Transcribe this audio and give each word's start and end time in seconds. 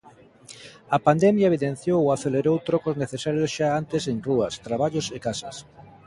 A 0.95 0.97
pandemia 1.07 1.47
evidenciou 1.51 1.99
ou 2.03 2.09
acelerou 2.15 2.57
trocos 2.67 2.99
necesarios 3.03 3.51
xa 3.55 3.67
antes 3.81 4.03
en 4.11 4.17
rúas, 4.27 4.53
traballos 4.67 5.07
e 5.17 5.19
casas. 5.27 5.55